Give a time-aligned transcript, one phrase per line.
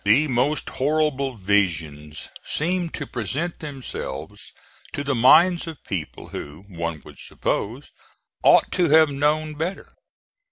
[0.03, 4.51] The most horrible visions seemed to present themselves
[4.93, 7.91] to the minds of people who, one would suppose,
[8.41, 9.93] ought to have known better.